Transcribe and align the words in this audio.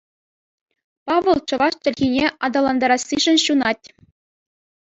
Павӑл 1.05 1.39
чӑваш 1.51 1.75
чӗлхине 1.83 2.25
аталантарассишӗн 2.49 3.37
ҫунать. 3.45 3.85